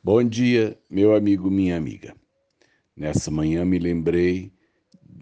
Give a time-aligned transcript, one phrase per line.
[0.00, 2.14] Bom dia, meu amigo, minha amiga.
[2.96, 4.52] Nessa manhã me lembrei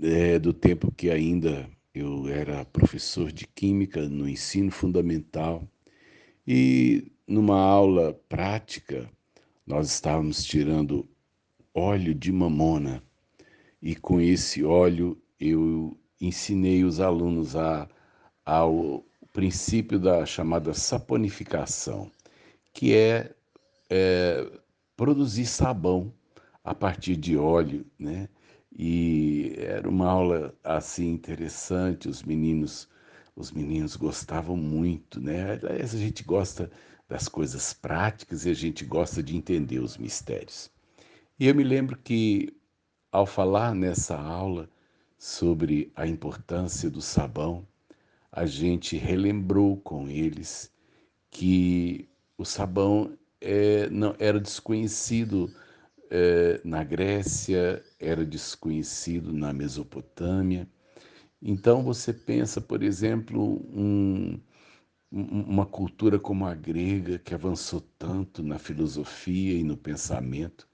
[0.03, 5.67] é, do tempo que ainda eu era professor de Química no ensino fundamental
[6.47, 9.11] e numa aula prática
[9.67, 11.09] nós estávamos tirando
[11.75, 13.03] óleo de mamona
[13.81, 17.89] e com esse óleo eu ensinei os alunos a,
[18.45, 19.03] ao
[19.33, 22.11] princípio da chamada saponificação,
[22.75, 23.35] que é,
[23.89, 24.47] é
[24.97, 26.13] produzir sabão
[26.65, 28.29] a partir de óleo, né?
[28.77, 32.89] E era uma aula assim interessante, os meninos,
[33.35, 35.53] os meninos gostavam muito, né?
[35.53, 36.71] Aliás, a gente gosta
[37.09, 40.71] das coisas práticas e a gente gosta de entender os mistérios.
[41.39, 42.53] E eu me lembro que
[43.13, 44.69] ao falar nessa aula
[45.19, 47.67] sobre a importância do sabão,
[48.31, 50.71] a gente relembrou com eles
[51.31, 55.51] que o sabão é, não, era desconhecido
[56.11, 60.69] é, na Grécia, era desconhecido na Mesopotâmia.
[61.41, 64.41] Então você pensa, por exemplo, um,
[65.11, 70.69] uma cultura como a grega, que avançou tanto na filosofia e no pensamento,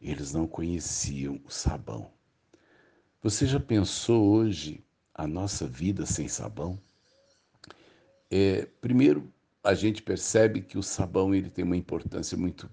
[0.00, 2.10] eles não conheciam o sabão.
[3.22, 4.84] Você já pensou hoje
[5.14, 6.78] a nossa vida sem sabão?
[8.30, 9.32] É, primeiro,
[9.66, 12.64] a gente percebe que o sabão ele tem uma importância muito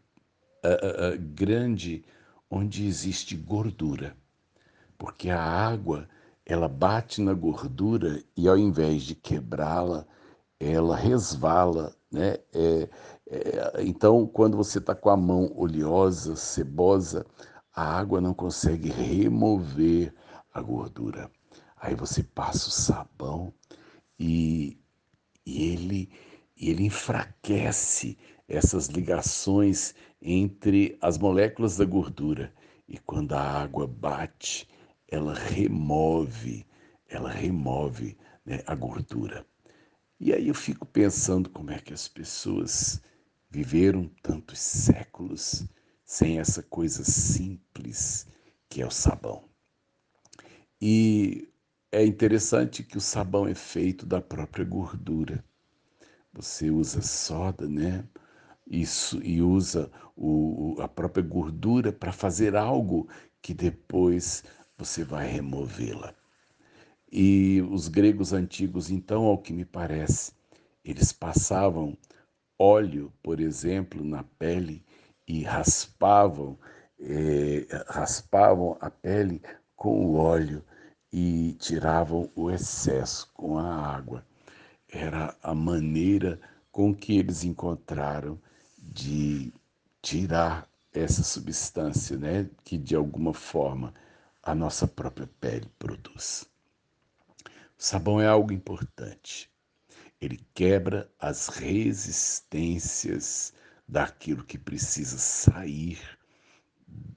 [0.63, 2.05] uh, uh, grande
[2.49, 4.16] onde existe gordura,
[4.97, 6.08] porque a água
[6.45, 10.05] ela bate na gordura e ao invés de quebrá-la,
[10.59, 12.38] ela resvala, né?
[12.53, 12.89] É,
[13.27, 17.25] é, então, quando você está com a mão oleosa, cebosa,
[17.73, 20.14] a água não consegue remover
[20.53, 21.31] a gordura.
[21.75, 23.52] Aí você passa o sabão
[24.19, 24.77] e,
[25.45, 26.11] e ele
[26.56, 32.54] e ele enfraquece essas ligações entre as moléculas da gordura.
[32.88, 34.68] E quando a água bate,
[35.08, 36.66] ela remove,
[37.08, 39.45] ela remove né, a gordura.
[40.20, 43.02] E aí eu fico pensando como é que as pessoas
[43.50, 45.66] viveram tantos séculos
[46.06, 48.27] sem essa coisa simples
[48.70, 49.44] que é o sabão.
[50.82, 51.50] E
[51.92, 55.44] é interessante que o sabão é feito da própria gordura.
[56.36, 58.04] Você usa soda, né?
[58.66, 63.08] Isso, e usa o, a própria gordura para fazer algo
[63.39, 64.44] que depois
[64.76, 66.16] você vai removê-la.
[67.11, 70.32] E os gregos antigos, então, ao que me parece,
[70.83, 71.95] eles passavam
[72.58, 74.83] óleo, por exemplo, na pele
[75.27, 76.58] e raspavam,
[77.00, 79.39] eh, raspavam a pele
[79.76, 80.64] com o óleo
[81.11, 84.26] e tiravam o excesso com a água
[84.93, 86.39] era a maneira
[86.71, 88.39] com que eles encontraram
[88.77, 89.52] de
[90.02, 93.93] tirar essa substância, né, que de alguma forma
[94.42, 96.45] a nossa própria pele produz.
[97.45, 99.49] O sabão é algo importante.
[100.21, 103.53] Ele quebra as resistências
[103.87, 105.99] daquilo que precisa sair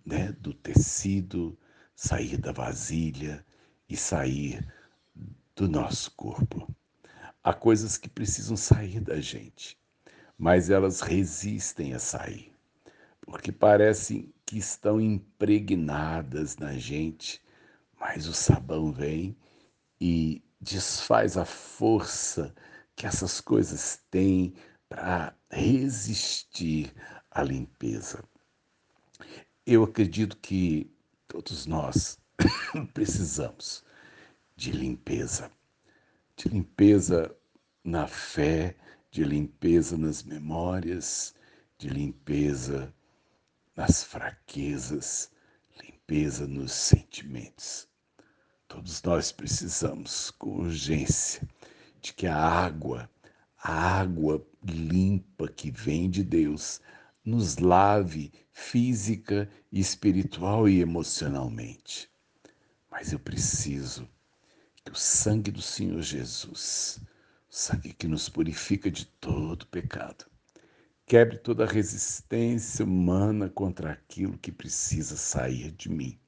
[0.04, 1.58] né, do tecido,
[1.94, 3.44] sair da vasilha
[3.88, 4.66] e sair
[5.54, 6.68] do nosso corpo.
[7.46, 9.78] Há coisas que precisam sair da gente,
[10.36, 12.52] mas elas resistem a sair,
[13.20, 17.40] porque parecem que estão impregnadas na gente,
[18.00, 19.36] mas o sabão vem
[20.00, 22.52] e desfaz a força
[22.96, 24.52] que essas coisas têm
[24.88, 26.92] para resistir
[27.30, 28.24] à limpeza.
[29.64, 30.92] Eu acredito que
[31.28, 32.18] todos nós
[32.92, 33.84] precisamos
[34.56, 35.48] de limpeza
[36.36, 37.34] de limpeza
[37.82, 38.76] na fé,
[39.10, 41.34] de limpeza nas memórias,
[41.78, 42.94] de limpeza
[43.74, 45.30] nas fraquezas,
[45.82, 47.88] limpeza nos sentimentos.
[48.68, 51.48] Todos nós precisamos, com urgência,
[52.02, 53.10] de que a água,
[53.56, 56.82] a água limpa que vem de Deus,
[57.24, 62.10] nos lave física, espiritual e emocionalmente.
[62.90, 64.08] Mas eu preciso
[64.92, 67.00] o sangue do Senhor Jesus,
[67.48, 70.26] o sangue que nos purifica de todo pecado,
[71.06, 76.18] quebre toda resistência humana contra aquilo que precisa sair de mim.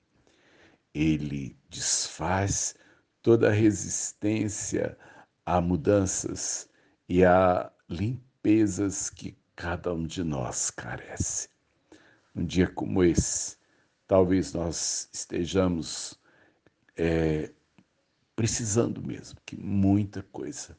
[0.95, 2.75] Ele desfaz
[3.23, 4.97] toda resistência
[5.45, 6.69] a mudanças
[7.09, 11.49] e a limpezas que cada um de nós carece.
[12.35, 13.57] Um dia como esse,
[14.07, 16.19] talvez nós estejamos
[16.97, 17.51] é,
[18.39, 20.79] precisando mesmo que muita coisa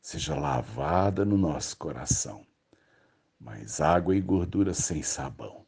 [0.00, 2.46] seja lavada no nosso coração.
[3.40, 5.66] Mas água e gordura sem sabão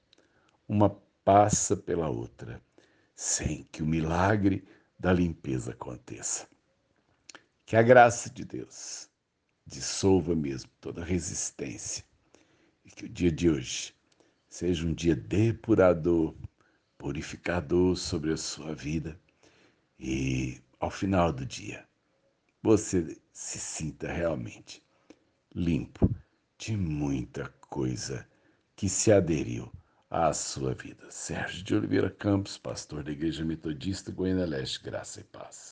[0.69, 0.91] uma
[1.25, 2.63] passa pela outra,
[3.17, 4.65] sem que o milagre
[4.97, 6.47] da limpeza aconteça.
[7.67, 9.11] Que a graça de Deus
[9.67, 12.05] dissolva mesmo toda resistência
[12.85, 13.93] e que o dia de hoje
[14.49, 16.33] seja um dia depurador,
[16.97, 19.19] purificador sobre a sua vida
[19.99, 21.83] e ao final do dia
[22.63, 24.83] você se sinta realmente
[25.55, 26.15] limpo
[26.59, 28.29] de muita coisa
[28.77, 29.73] que se aderiu
[30.11, 31.11] à sua vida.
[31.11, 35.63] Sérgio de Oliveira Campos, pastor da Igreja Metodista Goiânia Leste, graça e paz.